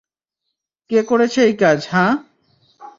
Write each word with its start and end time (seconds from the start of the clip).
কে 0.91 0.99
করছে 1.03 1.39
এই 1.43 1.53
কাজ, 1.53 1.79
হাহ? 1.91 2.11